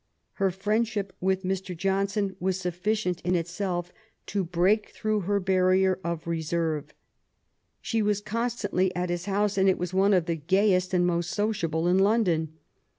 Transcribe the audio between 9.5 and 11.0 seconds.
and it was one of the gayest